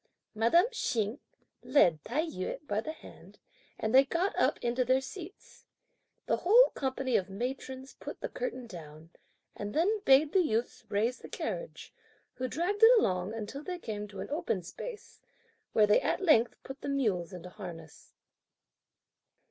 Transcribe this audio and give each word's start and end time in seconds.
Madame 0.33 0.65
Hsing 0.71 1.19
led 1.61 2.03
Tai 2.03 2.23
yü 2.25 2.65
by 2.67 2.81
the 2.81 2.91
hand 2.91 3.37
and 3.77 3.93
they 3.93 4.03
got 4.03 4.35
up 4.35 4.57
into 4.57 4.83
their 4.83 4.99
seats. 4.99 5.67
The 6.25 6.37
whole 6.37 6.71
company 6.71 7.15
of 7.17 7.29
matrons 7.29 7.93
put 7.93 8.19
the 8.19 8.27
curtain 8.27 8.65
down, 8.65 9.11
and 9.55 9.75
then 9.75 9.99
bade 10.03 10.33
the 10.33 10.41
youths 10.41 10.85
raise 10.89 11.19
the 11.19 11.29
carriage; 11.29 11.93
who 12.33 12.47
dragged 12.47 12.81
it 12.81 12.97
along, 12.99 13.35
until 13.35 13.61
they 13.61 13.77
came 13.77 14.07
to 14.07 14.21
an 14.21 14.31
open 14.31 14.63
space, 14.63 15.19
where 15.71 15.85
they 15.85 16.01
at 16.01 16.19
length 16.19 16.55
put 16.63 16.81
the 16.81 16.89
mules 16.89 17.31
into 17.31 17.49
harness. 17.51 18.15